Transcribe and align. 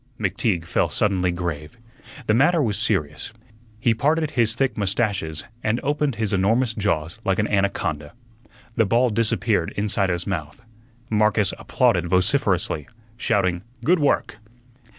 McTeague 0.19 0.65
fell 0.65 0.89
suddenly 0.89 1.31
grave. 1.31 1.77
The 2.25 2.33
matter 2.33 2.59
was 2.59 2.75
serious. 2.79 3.31
He 3.79 3.93
parted 3.93 4.31
his 4.31 4.55
thick 4.55 4.75
mustaches 4.75 5.43
and 5.61 5.79
opened 5.83 6.15
his 6.15 6.33
enormous 6.33 6.73
jaws 6.73 7.19
like 7.23 7.37
an 7.37 7.47
anaconda. 7.47 8.13
The 8.75 8.87
ball 8.87 9.11
disappeared 9.11 9.71
inside 9.77 10.09
his 10.09 10.25
mouth. 10.25 10.63
Marcus 11.11 11.53
applauded 11.59 12.07
vociferously, 12.07 12.87
shouting, 13.15 13.61
"Good 13.85 13.99
work!" 13.99 14.39